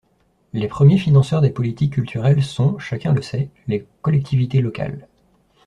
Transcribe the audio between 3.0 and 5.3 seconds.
le sait, les collectivités locales.